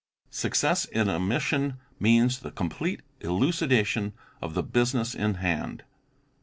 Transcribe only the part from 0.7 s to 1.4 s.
in a